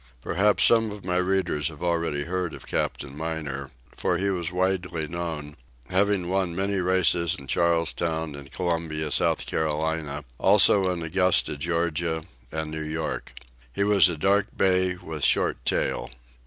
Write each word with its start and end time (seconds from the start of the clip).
Perhaps 0.23 0.63
some 0.63 0.89
of 0.89 1.05
my 1.05 1.17
readers 1.17 1.67
have 1.67 1.83
already 1.83 2.23
heard 2.23 2.55
of 2.55 2.65
Capt. 2.65 3.07
Miner, 3.07 3.69
for 3.95 4.17
he 4.17 4.31
was 4.31 4.51
widely 4.51 5.07
known, 5.07 5.55
having 5.91 6.27
won 6.27 6.55
many 6.55 6.79
races 6.79 7.35
in 7.39 7.45
Charlestown 7.45 8.33
and 8.33 8.51
Columbia, 8.51 9.11
S.C., 9.21 9.55
also 10.39 10.89
in 10.89 11.03
Augusta, 11.03 11.55
Ga., 11.55 12.21
and 12.51 12.71
New 12.71 12.81
York. 12.81 13.31
He 13.71 13.83
was 13.83 14.09
a 14.09 14.17
dark 14.17 14.47
bay, 14.57 14.95
with 14.95 15.23
short 15.23 15.63
tail. 15.67 16.09